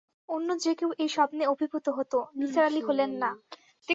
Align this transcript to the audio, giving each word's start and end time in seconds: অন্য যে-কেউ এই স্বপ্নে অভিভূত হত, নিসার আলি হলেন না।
অন্য 0.29 0.49
যে-কেউ 0.57 0.89
এই 0.97 1.09
স্বপ্নে 1.09 1.43
অভিভূত 1.45 1.85
হত, 1.89 2.13
নিসার 2.35 2.63
আলি 2.65 2.81
হলেন 2.81 3.11
না। 3.23 3.29